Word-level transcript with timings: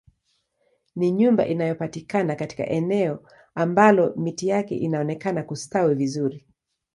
Ni 0.95 1.11
nyumba 1.11 1.47
inayopatikana 1.47 2.35
katika 2.35 2.67
eneo 2.67 3.23
ambalo 3.55 4.13
miti 4.15 4.47
yake 4.47 4.75
inaonekana 4.77 5.43
kustawi 5.43 5.95
vizuri 5.95 6.45